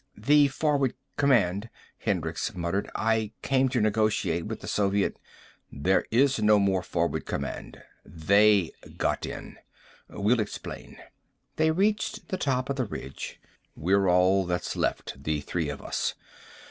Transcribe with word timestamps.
"The 0.17 0.47
forward 0.47 0.95
command," 1.15 1.69
Hendricks 1.99 2.55
muttered. 2.55 2.89
"I 2.95 3.33
came 3.43 3.69
to 3.69 3.79
negotiate 3.79 4.47
with 4.47 4.61
the 4.61 4.67
Soviet" 4.67 5.19
"There 5.85 6.05
is 6.09 6.41
no 6.41 6.57
more 6.57 6.81
forward 6.81 7.27
command. 7.27 7.83
They 8.03 8.71
got 8.97 9.27
in. 9.27 9.57
We'll 10.09 10.39
explain." 10.39 10.97
They 11.57 11.69
reached 11.69 12.29
the 12.29 12.37
top 12.37 12.67
of 12.71 12.77
the 12.77 12.85
ridge. 12.85 13.39
"We're 13.75 14.07
all 14.09 14.47
that's 14.47 14.75
left. 14.75 15.23
The 15.23 15.39
three 15.41 15.69
of 15.69 15.83
us. 15.83 16.15